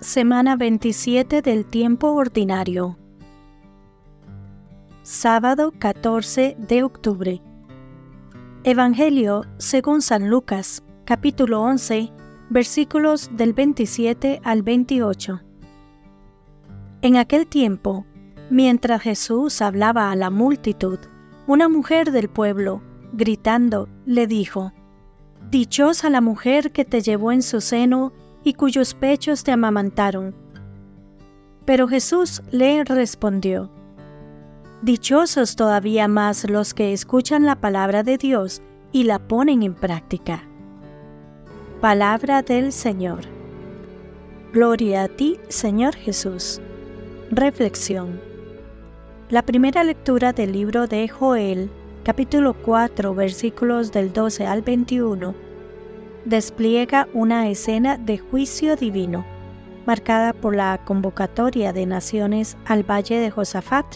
[0.00, 2.98] Semana 27 del tiempo ordinario.
[5.02, 7.40] Sábado 14 de octubre.
[8.62, 12.12] Evangelio según San Lucas, capítulo 11,
[12.50, 15.40] versículos del 27 al 28.
[17.00, 18.04] En aquel tiempo,
[18.50, 20.98] mientras Jesús hablaba a la multitud,
[21.46, 22.82] una mujer del pueblo,
[23.14, 24.74] gritando, le dijo,
[25.50, 28.12] Dichosa la mujer que te llevó en su seno
[28.46, 30.32] y cuyos pechos te amamantaron.
[31.64, 33.72] Pero Jesús le respondió,
[34.82, 38.62] Dichosos todavía más los que escuchan la palabra de Dios
[38.92, 40.44] y la ponen en práctica.
[41.80, 43.22] Palabra del Señor.
[44.52, 46.60] Gloria a ti, Señor Jesús.
[47.32, 48.20] Reflexión.
[49.28, 51.68] La primera lectura del libro de Joel,
[52.04, 55.45] capítulo 4, versículos del 12 al 21
[56.26, 59.24] despliega una escena de juicio divino,
[59.86, 63.86] marcada por la convocatoria de naciones al valle de Josafat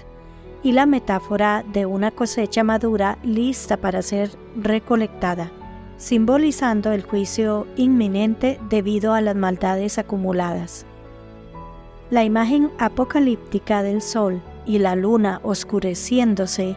[0.62, 5.50] y la metáfora de una cosecha madura lista para ser recolectada,
[5.96, 10.86] simbolizando el juicio inminente debido a las maldades acumuladas.
[12.10, 16.76] La imagen apocalíptica del sol y la luna oscureciéndose,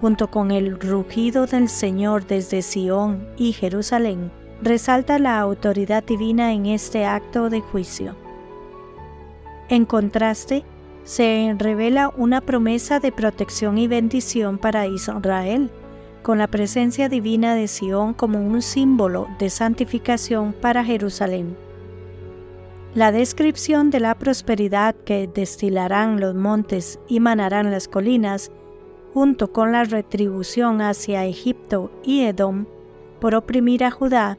[0.00, 4.30] junto con el rugido del Señor desde Sión y Jerusalén,
[4.62, 8.14] resalta la autoridad divina en este acto de juicio.
[9.68, 10.64] En contraste,
[11.04, 15.70] se revela una promesa de protección y bendición para Israel,
[16.22, 21.56] con la presencia divina de Sión como un símbolo de santificación para Jerusalén.
[22.94, 28.52] La descripción de la prosperidad que destilarán los montes y manarán las colinas,
[29.12, 32.66] junto con la retribución hacia Egipto y Edom
[33.22, 34.36] por oprimir a Judá,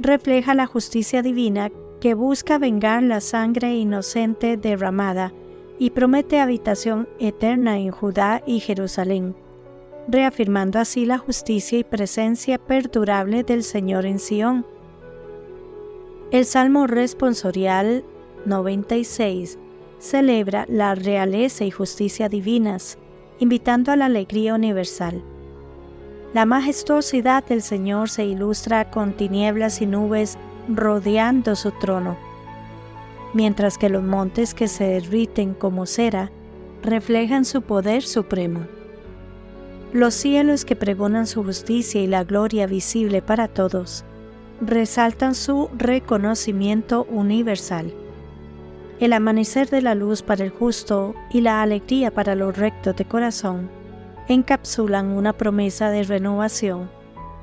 [0.00, 1.70] refleja la justicia divina
[2.00, 5.32] que busca vengar la sangre inocente derramada
[5.78, 9.34] y promete habitación eterna en Judá y Jerusalén,
[10.08, 14.66] reafirmando así la justicia y presencia perdurable del Señor en Sión.
[16.30, 18.02] El Salmo responsorial
[18.46, 19.58] 96
[19.98, 22.96] celebra la realeza y justicia divinas,
[23.38, 25.22] invitando a la alegría universal.
[26.32, 32.16] La majestuosidad del Señor se ilustra con tinieblas y nubes rodeando su trono,
[33.34, 36.30] mientras que los montes que se derriten como cera
[36.84, 38.60] reflejan su poder supremo.
[39.92, 44.04] Los cielos que pregonan su justicia y la gloria visible para todos
[44.60, 47.92] resaltan su reconocimiento universal.
[49.00, 53.04] El amanecer de la luz para el justo y la alegría para los rectos de
[53.04, 53.79] corazón
[54.34, 56.88] encapsulan una promesa de renovación,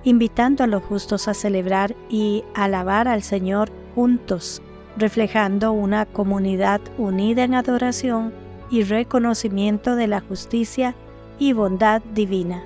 [0.04, 4.62] invitando a los justos a celebrar y alabar al Señor juntos,
[4.96, 8.34] reflejando una comunidad unida en adoración
[8.70, 10.96] y reconocimiento de la justicia
[11.40, 12.64] y bondad divina.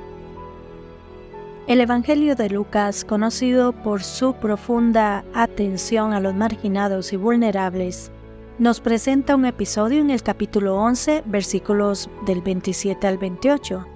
[1.68, 8.12] El Evangelio de Lucas, conocido por su profunda atención a los marginados y vulnerables,
[8.60, 13.88] nos presenta un episodio en el capítulo 11, versículos del 27 al 28,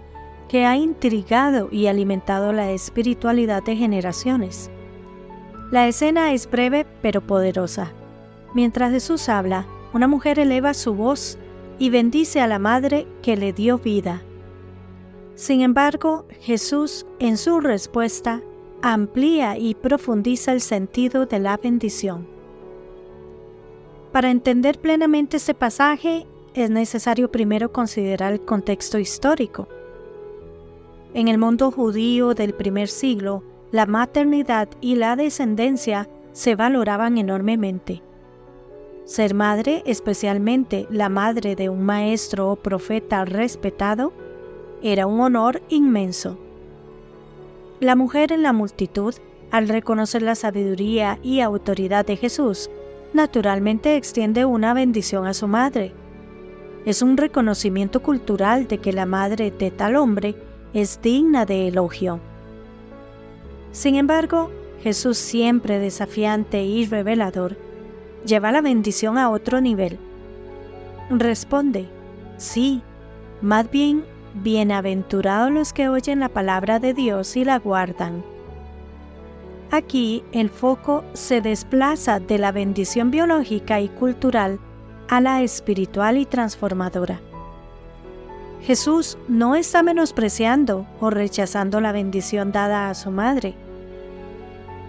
[0.48, 4.70] que ha intrigado y alimentado la espiritualidad de generaciones.
[5.72, 7.92] La escena es breve pero poderosa.
[8.54, 11.38] Mientras Jesús habla, una mujer eleva su voz
[11.80, 14.22] y bendice a la madre que le dio vida.
[15.36, 18.42] Sin embargo, Jesús, en su respuesta,
[18.82, 22.28] amplía y profundiza el sentido de la bendición.
[24.12, 29.68] Para entender plenamente este pasaje, es necesario primero considerar el contexto histórico.
[31.16, 38.04] En el mundo judío del primer siglo, la maternidad y la descendencia se valoraban enormemente.
[39.06, 44.12] Ser madre, especialmente la madre de un maestro o profeta respetado,
[44.84, 46.38] era un honor inmenso.
[47.80, 49.16] La mujer en la multitud,
[49.52, 52.70] al reconocer la sabiduría y autoridad de Jesús,
[53.14, 55.94] naturalmente extiende una bendición a su madre.
[56.86, 60.36] Es un reconocimiento cultural de que la madre de tal hombre
[60.76, 62.20] es digna de elogio.
[63.72, 64.52] Sin embargo,
[64.84, 67.58] Jesús siempre desafiante y revelador,
[68.26, 69.98] lleva la bendición a otro nivel.
[71.10, 71.88] Responde,
[72.38, 72.82] sí,
[73.42, 78.22] más bien, bienaventurados los que oyen la palabra de Dios y la guardan.
[79.72, 84.60] Aquí el foco se desplaza de la bendición biológica y cultural
[85.08, 87.22] a la espiritual y transformadora.
[88.66, 93.54] Jesús no está menospreciando o rechazando la bendición dada a su madre.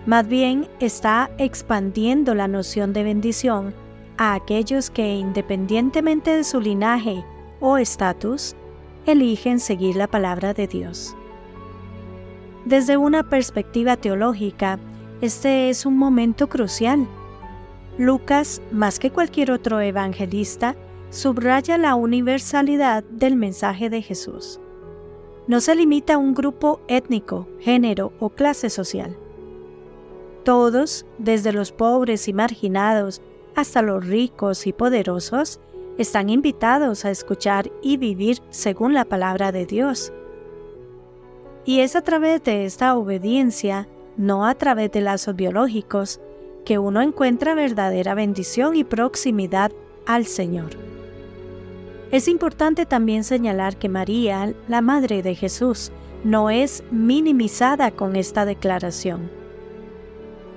[0.06, 3.75] Más bien está expandiendo la noción de bendición
[4.17, 7.23] a aquellos que independientemente de su linaje
[7.61, 8.56] o estatus,
[9.05, 11.14] eligen seguir la palabra de Dios.
[12.64, 14.79] Desde una perspectiva teológica,
[15.20, 17.06] este es un momento crucial.
[17.99, 20.75] Lucas, más que cualquier otro evangelista,
[21.16, 24.60] subraya la universalidad del mensaje de Jesús.
[25.46, 29.16] No se limita a un grupo étnico, género o clase social.
[30.44, 33.22] Todos, desde los pobres y marginados
[33.54, 35.58] hasta los ricos y poderosos,
[35.96, 40.12] están invitados a escuchar y vivir según la palabra de Dios.
[41.64, 43.88] Y es a través de esta obediencia,
[44.19, 46.20] no a través de lazos biológicos,
[46.66, 49.72] que uno encuentra verdadera bendición y proximidad
[50.04, 50.95] al Señor.
[52.12, 55.91] Es importante también señalar que María, la Madre de Jesús,
[56.23, 59.31] no es minimizada con esta declaración.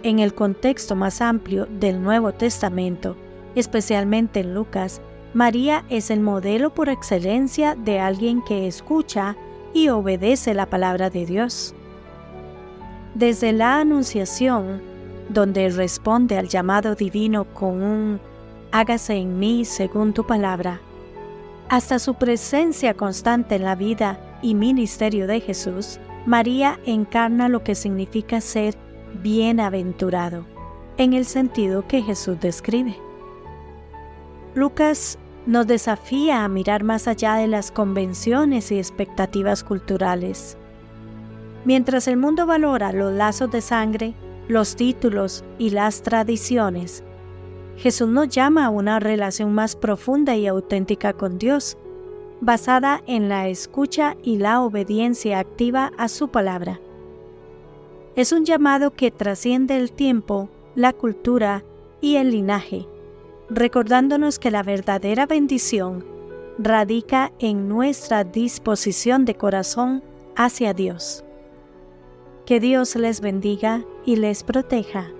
[0.03, 3.15] En el contexto más amplio del Nuevo Testamento,
[3.55, 5.01] especialmente en Lucas,
[5.33, 9.35] María es el modelo por excelencia de alguien que escucha
[9.73, 11.75] y obedece la palabra de Dios.
[13.15, 14.81] Desde la Anunciación,
[15.29, 18.19] donde responde al llamado divino con un
[18.71, 20.79] hágase en mí según tu palabra,
[21.69, 27.75] hasta su presencia constante en la vida y ministerio de Jesús, María encarna lo que
[27.75, 28.75] significa ser
[29.21, 30.45] bienaventurado,
[30.97, 32.97] en el sentido que Jesús describe.
[34.55, 40.57] Lucas nos desafía a mirar más allá de las convenciones y expectativas culturales.
[41.65, 44.13] Mientras el mundo valora los lazos de sangre,
[44.47, 47.03] los títulos y las tradiciones,
[47.79, 51.77] Jesús nos llama a una relación más profunda y auténtica con Dios,
[52.41, 56.79] basada en la escucha y la obediencia activa a su palabra.
[58.15, 61.63] Es un llamado que trasciende el tiempo, la cultura
[62.01, 62.87] y el linaje
[63.49, 66.05] recordándonos que la verdadera bendición
[66.57, 70.03] radica en nuestra disposición de corazón
[70.35, 71.23] hacia Dios.
[72.45, 75.11] Que Dios les bendiga y les proteja.